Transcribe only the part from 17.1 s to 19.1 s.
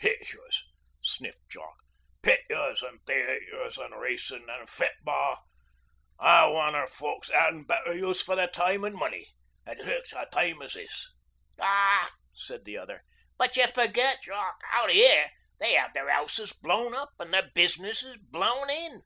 an' their business blown in.